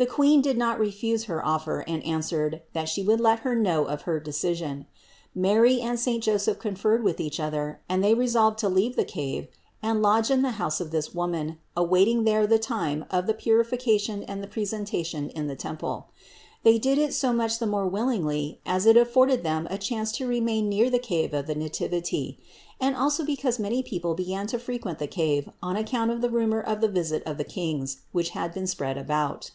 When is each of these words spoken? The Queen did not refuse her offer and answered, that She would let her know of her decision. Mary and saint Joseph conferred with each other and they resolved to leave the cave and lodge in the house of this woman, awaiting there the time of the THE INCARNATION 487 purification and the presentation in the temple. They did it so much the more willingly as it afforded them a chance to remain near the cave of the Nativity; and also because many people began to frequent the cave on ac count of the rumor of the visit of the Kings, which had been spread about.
The 0.00 0.06
Queen 0.06 0.42
did 0.42 0.56
not 0.56 0.78
refuse 0.78 1.24
her 1.24 1.44
offer 1.44 1.80
and 1.88 2.04
answered, 2.04 2.62
that 2.72 2.88
She 2.88 3.02
would 3.02 3.18
let 3.18 3.40
her 3.40 3.56
know 3.56 3.84
of 3.86 4.02
her 4.02 4.20
decision. 4.20 4.86
Mary 5.34 5.80
and 5.80 5.98
saint 5.98 6.22
Joseph 6.22 6.60
conferred 6.60 7.02
with 7.02 7.18
each 7.18 7.40
other 7.40 7.80
and 7.88 7.98
they 8.04 8.14
resolved 8.14 8.58
to 8.60 8.68
leave 8.68 8.94
the 8.94 9.02
cave 9.04 9.48
and 9.82 10.00
lodge 10.00 10.30
in 10.30 10.42
the 10.42 10.52
house 10.52 10.80
of 10.80 10.92
this 10.92 11.12
woman, 11.14 11.58
awaiting 11.76 12.22
there 12.22 12.46
the 12.46 12.60
time 12.60 13.06
of 13.10 13.26
the 13.26 13.32
THE 13.32 13.38
INCARNATION 13.50 14.20
487 14.22 14.22
purification 14.22 14.22
and 14.22 14.40
the 14.40 14.46
presentation 14.46 15.30
in 15.30 15.48
the 15.48 15.56
temple. 15.56 16.10
They 16.62 16.78
did 16.78 16.96
it 16.98 17.12
so 17.12 17.32
much 17.32 17.58
the 17.58 17.66
more 17.66 17.88
willingly 17.88 18.60
as 18.64 18.86
it 18.86 18.96
afforded 18.96 19.42
them 19.42 19.66
a 19.68 19.78
chance 19.78 20.12
to 20.12 20.28
remain 20.28 20.68
near 20.68 20.88
the 20.88 21.00
cave 21.00 21.34
of 21.34 21.48
the 21.48 21.56
Nativity; 21.56 22.38
and 22.80 22.94
also 22.94 23.24
because 23.24 23.58
many 23.58 23.82
people 23.82 24.14
began 24.14 24.46
to 24.46 24.60
frequent 24.60 25.00
the 25.00 25.08
cave 25.08 25.48
on 25.60 25.74
ac 25.76 25.86
count 25.90 26.12
of 26.12 26.20
the 26.20 26.30
rumor 26.30 26.60
of 26.60 26.80
the 26.80 26.86
visit 26.88 27.24
of 27.26 27.36
the 27.36 27.42
Kings, 27.42 28.02
which 28.12 28.28
had 28.30 28.54
been 28.54 28.68
spread 28.68 28.96
about. 28.96 29.50